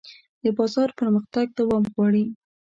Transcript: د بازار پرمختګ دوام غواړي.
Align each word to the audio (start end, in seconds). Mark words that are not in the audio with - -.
د 0.43 0.45
بازار 0.57 0.89
پرمختګ 0.99 1.45
دوام 1.57 1.83
غواړي. 1.93 2.25